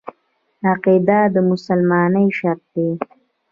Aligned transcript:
عقیده 0.71 1.19
د 1.35 1.37
مسلمانۍ 1.49 2.27
شرط 2.37 2.63
دی. 2.75 2.89